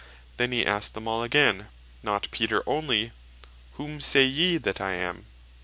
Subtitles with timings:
[0.39, 1.67] he asked them all again,
[2.01, 3.11] (not Peter onely)
[3.73, 5.27] "Whom say yee that I am?"